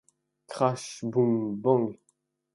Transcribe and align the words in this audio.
Crash 0.47 1.01
Boom 1.03 1.61
Bang! 1.61 1.99